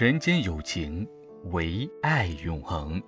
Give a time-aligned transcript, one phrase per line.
[0.00, 1.06] 人间有情，
[1.52, 2.98] 唯爱永恒。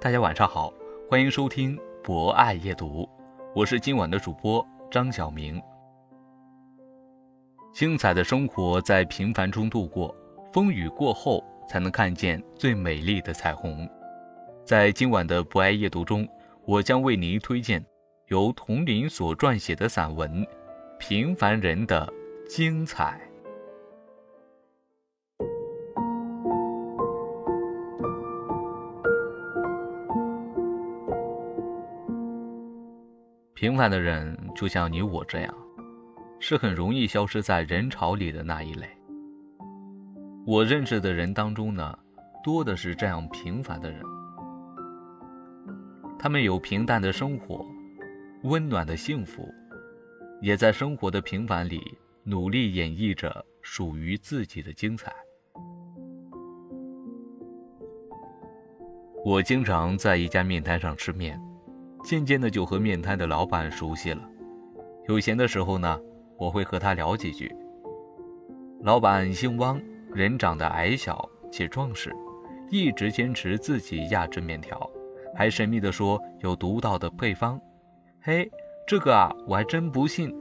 [0.00, 0.74] 大家晚上好，
[1.08, 3.08] 欢迎收听博爱夜读，
[3.54, 5.62] 我是今晚的主播张晓明。
[7.72, 10.12] 精彩的生活在平凡中度过，
[10.52, 13.88] 风雨过后才能看见最美丽的彩虹。
[14.64, 16.28] 在今晚的博爱夜读中，
[16.64, 17.80] 我将为您推荐
[18.30, 20.42] 由童林所撰写的散文
[20.98, 22.12] 《平凡人的
[22.48, 23.20] 精彩》。
[33.56, 35.54] 平凡的人就像你我这样，
[36.38, 38.86] 是很容易消失在人潮里的那一类。
[40.46, 41.98] 我认识的人当中呢，
[42.44, 44.02] 多的是这样平凡的人。
[46.18, 47.64] 他们有平淡的生活，
[48.42, 49.48] 温暖的幸福，
[50.42, 51.80] 也在生活的平凡里
[52.24, 55.10] 努力演绎着属于自己的精彩。
[59.24, 61.40] 我经常在一家面摊上吃面。
[62.06, 64.22] 渐渐的就和面摊的老板熟悉了，
[65.08, 66.00] 有闲的时候呢，
[66.38, 67.52] 我会和他聊几句。
[68.82, 69.82] 老板姓汪，
[70.14, 72.14] 人长得矮小且壮实，
[72.70, 74.88] 一直坚持自己压制面条，
[75.34, 77.60] 还神秘的说有独到的配方。
[78.22, 78.48] 嘿，
[78.86, 80.32] 这个啊，我还真不信。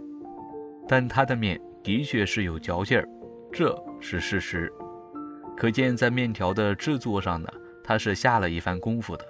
[0.87, 3.09] 但他的面的确是有嚼劲儿，
[3.51, 4.71] 这是事实。
[5.57, 7.49] 可见在面条的制作上呢，
[7.83, 9.25] 他是下了一番功夫的。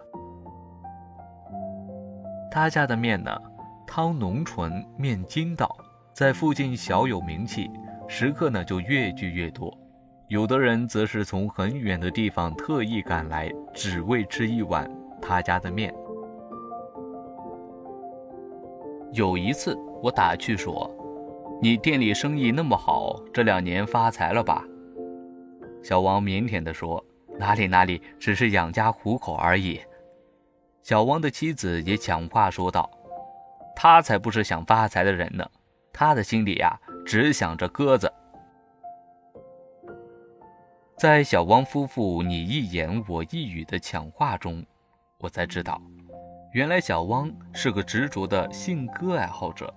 [2.56, 3.38] 他家的面呢，
[3.86, 5.70] 汤浓醇，面筋道，
[6.14, 7.70] 在附近小有名气，
[8.08, 9.78] 食客呢就越聚越多。
[10.30, 14.90] 有的人则是从很远的地方特意赶来，只为吃一碗
[15.22, 15.94] 他家的面。
[19.12, 20.90] 有一次，我打趣说
[21.62, 24.64] ：“你店里生意那么好，这两年发财了吧？”
[25.84, 27.06] 小王腼腆地说
[27.38, 29.78] ：“哪里哪里，只是养家糊口而已。”
[30.86, 32.88] 小汪的妻子也抢话说道
[33.76, 35.44] ：“他才不是想发财的人呢，
[35.92, 38.14] 他的心里呀，只想着鸽子。”
[40.96, 44.64] 在小汪夫妇你一言我一语的抢话中，
[45.18, 45.82] 我才知道，
[46.54, 49.74] 原来小汪是个执着的信鸽爱好者。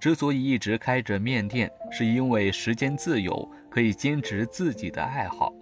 [0.00, 5.52] 之所以一直开着面店，是因为时间自由，可以坚持自己的爱好。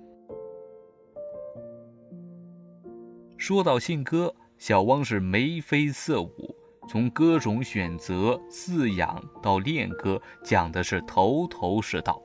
[3.37, 4.33] 说到信鸽。
[4.59, 6.56] 小汪是眉飞色舞，
[6.89, 12.21] 从歌种选择、饲养到练歌，讲的是头头是道。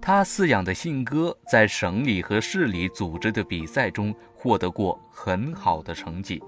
[0.00, 6.42] 他饲养的信鸽在省里和市里组织的比赛中获得过很好的成绩，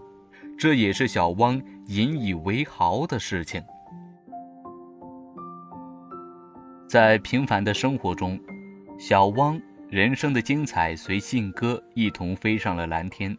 [0.58, 3.62] 这也是小汪引以为豪的事情。
[6.88, 8.40] 在平凡的生活中，
[8.98, 13.36] 小汪人生的精彩随信鸽一同飞上了蓝天。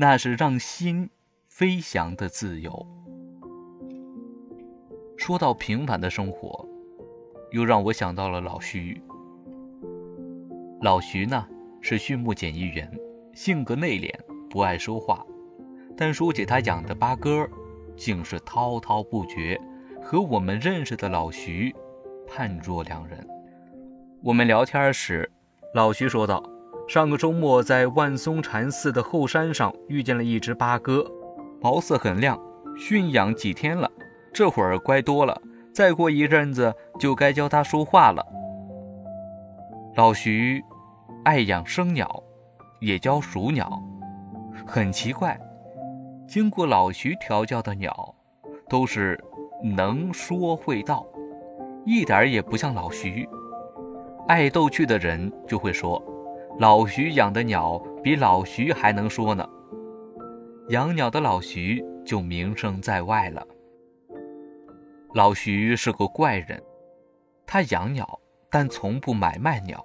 [0.00, 1.10] 那是让心
[1.46, 2.86] 飞翔的自由。
[5.18, 6.66] 说到平凡的生活，
[7.50, 8.98] 又让我想到了老徐。
[10.80, 11.46] 老徐呢
[11.82, 12.90] 是畜牧检疫员，
[13.34, 14.10] 性格内敛，
[14.48, 15.22] 不爱说话，
[15.94, 17.46] 但说起他养的八哥，
[17.94, 19.60] 竟是滔滔不绝，
[20.02, 21.76] 和我们认识的老徐
[22.26, 23.28] 判若两人。
[24.22, 25.30] 我们聊天时，
[25.74, 26.42] 老徐说道。
[26.90, 31.06] 上个周末，在万松禅寺的后山上遇见了一只八哥，
[31.60, 32.36] 毛色很亮，
[32.76, 33.88] 驯养几天了，
[34.32, 35.40] 这会儿乖多了，
[35.72, 38.26] 再过一阵子就该教它说话了。
[39.94, 40.60] 老徐
[41.22, 42.20] 爱养生鸟，
[42.80, 43.70] 也教熟鸟，
[44.66, 45.38] 很奇怪，
[46.26, 48.12] 经过老徐调教的鸟，
[48.68, 49.16] 都是
[49.62, 51.06] 能说会道，
[51.86, 53.28] 一点也不像老徐。
[54.26, 56.04] 爱逗趣的人就会说。
[56.58, 59.48] 老徐养的鸟比老徐还能说呢，
[60.68, 63.46] 养鸟的老徐就名声在外了。
[65.14, 66.62] 老徐是个怪人，
[67.46, 68.20] 他养鸟，
[68.50, 69.84] 但从不买卖鸟。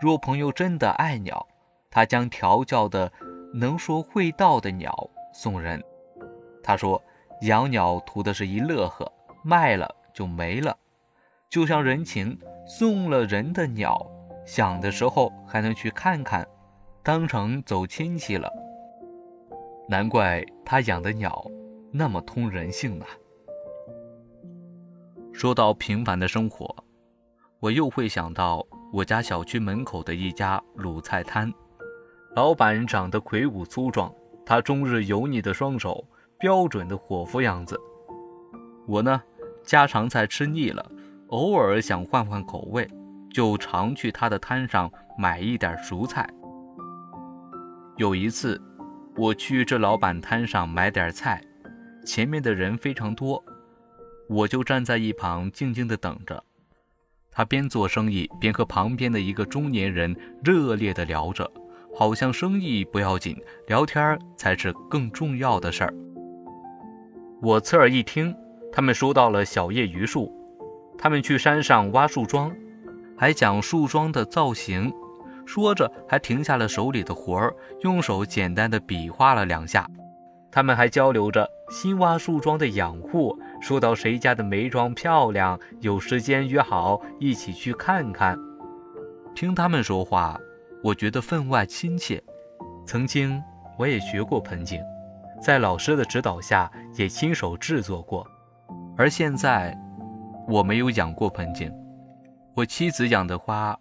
[0.00, 1.46] 若朋友真的爱鸟，
[1.90, 3.10] 他将调教的
[3.54, 5.82] 能说会道的鸟送人。
[6.62, 7.02] 他说，
[7.42, 9.10] 养鸟图的是一乐呵，
[9.42, 10.76] 卖了就没了，
[11.48, 14.06] 就像人情，送了人的鸟，
[14.44, 16.46] 想的时候还能去看看，
[17.02, 18.50] 当成走亲戚了。
[19.88, 21.44] 难怪他养的鸟
[21.90, 23.06] 那么通人性呢。
[25.32, 26.74] 说到平凡的生活，
[27.60, 31.52] 我又会想到我家小区门口的一家卤菜摊，
[32.36, 34.12] 老板长得魁梧粗壮，
[34.44, 36.04] 他终日油腻的双手，
[36.38, 37.78] 标准的伙夫样子。
[38.86, 39.22] 我呢，
[39.64, 40.84] 家常菜吃腻了，
[41.28, 42.88] 偶尔想换换口味，
[43.32, 46.28] 就常去他的摊上买一点熟菜。
[47.96, 48.60] 有一次，
[49.16, 51.42] 我去这老板摊上买点菜，
[52.04, 53.42] 前面的人非常多。
[54.28, 56.42] 我就站在一旁静静的等着，
[57.30, 61.50] 他边做生意边和旁边的一个中年人热烈的聊着，
[61.94, 63.36] 好像生意不要紧，
[63.66, 65.94] 聊天才是更重要的事儿。
[67.42, 68.34] 我侧耳一听，
[68.72, 70.32] 他们说到了小叶榆树，
[70.96, 72.54] 他们去山上挖树桩，
[73.22, 74.92] 还讲树桩的造型，
[75.46, 79.88] 说着还停下了手里的活儿，用手简单的比划了两下。
[80.50, 83.38] 他们还交流着新挖树桩的养护。
[83.60, 88.36] 说到谁家的梅庄漂亮，有时间约好一起去看看。
[89.36, 90.36] 听他们说话，
[90.82, 92.20] 我觉得分外亲切。
[92.84, 93.40] 曾经
[93.78, 94.80] 我也学过盆景，
[95.40, 98.26] 在老师的指导下也亲手制作过。
[98.96, 99.78] 而现在，
[100.48, 101.72] 我没有养过盆景。
[102.54, 103.78] 我妻子养的花，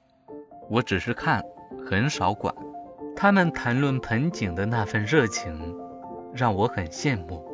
[0.70, 1.44] 我只是看，
[1.90, 2.54] 很少管。
[3.16, 5.76] 他们谈论盆景的那份热情，
[6.34, 7.46] 让我很羡慕。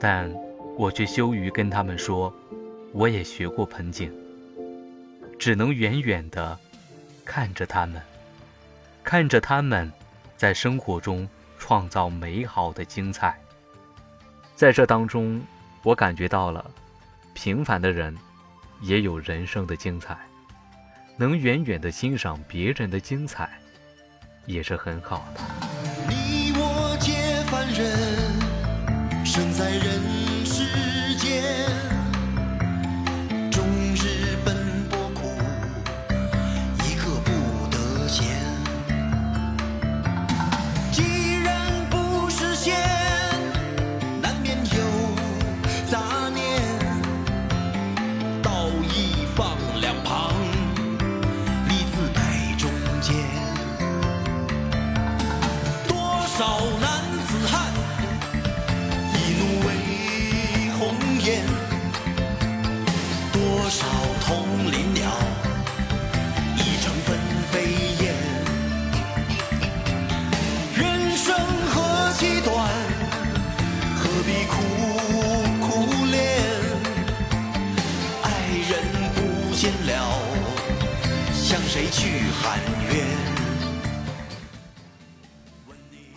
[0.00, 0.30] 但。
[0.78, 2.30] 我却羞于跟他们说，
[2.92, 4.12] 我也学过盆景，
[5.38, 6.58] 只能远远地
[7.24, 8.02] 看着他们，
[9.02, 9.90] 看着他们
[10.36, 11.26] 在生活中
[11.58, 13.40] 创造美好的精彩。
[14.54, 15.40] 在这当中，
[15.82, 16.70] 我感觉到了，
[17.32, 18.14] 平凡的人
[18.80, 20.16] 也有人生的精彩，
[21.16, 23.48] 能远远的欣赏别人的精彩，
[24.44, 25.40] 也是很好的。
[26.08, 30.25] 你我皆凡人，生在人。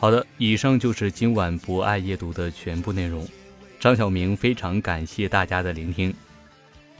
[0.02, 3.28] 好的，以上就是今晚不爱夜读的全部内容。
[3.82, 6.14] 张晓明非常感谢大家的聆听。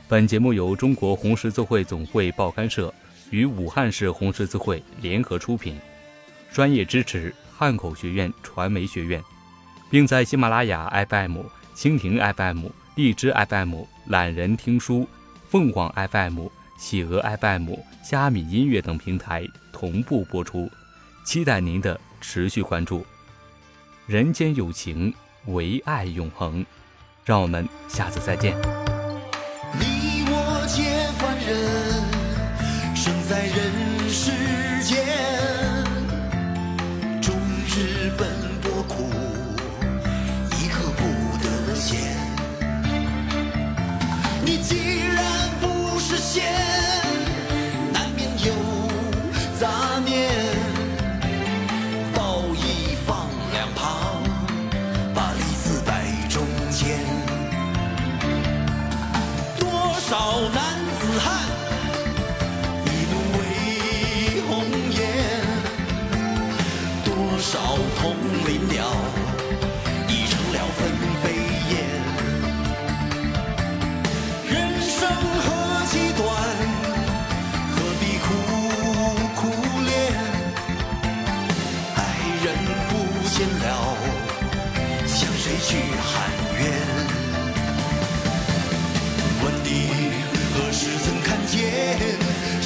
[0.06, 2.92] 本节目由中国红十字会总会报刊社
[3.30, 5.78] 与武汉市红十字会联合出品，
[6.52, 9.24] 专业支持汉口学院传媒学院，
[9.90, 11.38] 并在喜马拉雅 FM、
[11.74, 12.66] 蜻蜓 FM、
[12.96, 13.76] 荔枝 FM、
[14.08, 15.08] 懒人听书、
[15.48, 20.70] 凤凰 FM、企鹅 FM、虾米音乐等平台同步播出，
[21.24, 21.98] 期待您的。
[22.20, 23.04] 持续关注，
[24.06, 25.14] 人间有情，
[25.46, 26.64] 唯爱永恒。
[27.24, 28.56] 让我们下次再见。
[29.78, 34.32] 你我皆凡人，生在人世
[34.82, 35.04] 间，
[37.22, 37.34] 终
[37.68, 38.26] 日奔